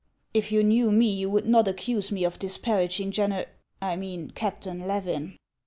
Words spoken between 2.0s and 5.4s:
me of dis paraging Gener— I mean, Captain Levin."